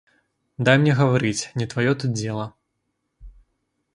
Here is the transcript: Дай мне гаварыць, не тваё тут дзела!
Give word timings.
Дай 0.67 0.77
мне 0.83 0.95
гаварыць, 0.99 1.49
не 1.61 1.67
тваё 1.75 1.93
тут 2.03 2.11
дзела! 2.21 2.45